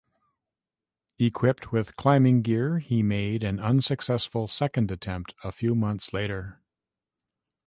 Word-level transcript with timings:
Equipped 1.19 1.71
with 1.71 1.95
climbing 1.95 2.41
gear, 2.41 2.79
he 2.79 3.03
made 3.03 3.43
an 3.43 3.59
unsuccessful 3.59 4.47
second 4.47 4.89
attempt 4.89 5.35
a 5.43 5.51
few 5.51 5.75
months 5.75 6.11
later. 6.11 6.59